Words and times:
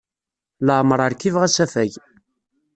Laɛmeṛ 0.65 0.99
rkibeɣ 1.11 1.43
asafag. 1.47 1.91